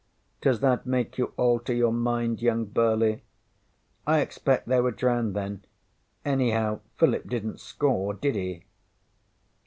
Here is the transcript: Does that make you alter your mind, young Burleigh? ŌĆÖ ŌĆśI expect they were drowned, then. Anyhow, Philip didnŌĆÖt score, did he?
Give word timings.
Does 0.41 0.61
that 0.61 0.87
make 0.87 1.19
you 1.19 1.31
alter 1.37 1.75
your 1.75 1.91
mind, 1.93 2.41
young 2.41 2.65
Burleigh? 2.65 3.17
ŌĆÖ 3.17 3.21
ŌĆśI 4.17 4.21
expect 4.23 4.67
they 4.67 4.81
were 4.81 4.89
drowned, 4.89 5.35
then. 5.35 5.63
Anyhow, 6.25 6.79
Philip 6.97 7.27
didnŌĆÖt 7.27 7.59
score, 7.59 8.15
did 8.15 8.33
he? 8.33 8.63